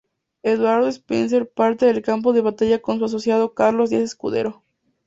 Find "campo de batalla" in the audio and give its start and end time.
2.01-2.81